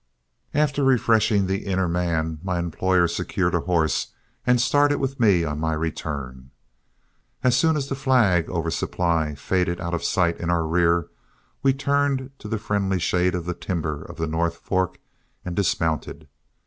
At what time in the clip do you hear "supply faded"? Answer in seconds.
8.71-9.79